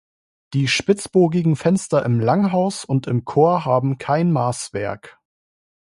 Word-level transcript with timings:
Die 0.53 0.67
spitzbogigen 0.67 1.55
Fenster 1.55 2.03
im 2.07 2.19
Langhaus 2.19 2.85
und 2.85 3.05
im 3.05 3.23
Chor 3.23 3.65
haben 3.65 3.99
kein 3.99 4.31
Maßwerk. 4.31 5.19